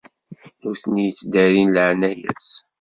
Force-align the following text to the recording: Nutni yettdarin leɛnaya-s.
Nutni 0.61 1.01
yettdarin 1.05 1.71
leɛnaya-s. 1.75 2.49